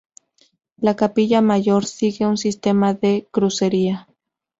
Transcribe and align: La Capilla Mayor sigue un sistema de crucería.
La 0.77 0.95
Capilla 0.95 1.41
Mayor 1.41 1.85
sigue 1.85 2.25
un 2.25 2.35
sistema 2.35 2.95
de 2.95 3.27
crucería. 3.29 4.07